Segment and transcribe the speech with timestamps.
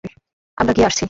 [0.57, 0.99] আমরা গিয়ে আসছি।